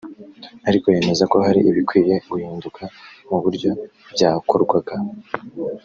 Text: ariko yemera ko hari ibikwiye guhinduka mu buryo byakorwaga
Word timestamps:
ariko 0.69 0.85
yemera 0.93 1.25
ko 1.31 1.37
hari 1.45 1.59
ibikwiye 1.69 2.15
guhinduka 2.29 2.83
mu 3.29 3.37
buryo 3.43 3.69
byakorwaga 4.13 4.95